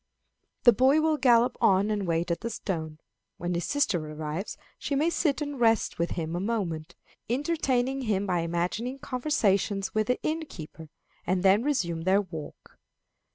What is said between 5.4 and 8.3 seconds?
and rest with him a moment, entertaining him